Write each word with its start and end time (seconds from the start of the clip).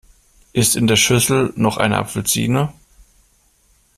Ist 0.51 0.75
in 0.75 0.87
der 0.87 0.95
Schüssel 0.95 1.53
noch 1.55 1.77
eine 1.77 1.97
Apfelsine? 1.99 2.73